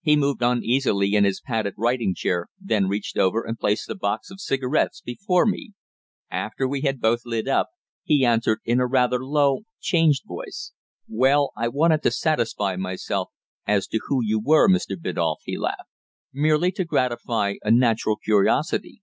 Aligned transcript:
He 0.00 0.16
moved 0.16 0.40
uneasily 0.40 1.12
in 1.14 1.24
his 1.24 1.42
padded 1.42 1.74
writing 1.76 2.14
chair, 2.14 2.48
then 2.58 2.88
reached 2.88 3.18
over 3.18 3.42
and 3.44 3.58
placed 3.58 3.86
a 3.90 3.94
box 3.94 4.30
of 4.30 4.40
cigarettes 4.40 5.02
before 5.02 5.44
me. 5.44 5.74
After 6.30 6.66
we 6.66 6.80
had 6.80 7.02
both 7.02 7.20
lit 7.26 7.46
up, 7.46 7.68
he 8.02 8.24
answered 8.24 8.60
in 8.64 8.80
a 8.80 8.86
rather 8.86 9.22
low, 9.22 9.64
changed 9.78 10.22
voice 10.26 10.72
"Well, 11.06 11.52
I 11.54 11.68
wanted 11.68 12.02
to 12.04 12.10
satisfy 12.10 12.76
myself 12.76 13.28
as 13.66 13.86
to 13.88 14.00
who 14.06 14.20
you 14.24 14.40
were, 14.40 14.70
Mr. 14.70 14.96
Biddulph," 14.98 15.40
he 15.44 15.58
laughed. 15.58 15.90
"Merely 16.32 16.72
to 16.72 16.86
gratify 16.86 17.56
a 17.62 17.70
natural 17.70 18.16
curiosity." 18.16 19.02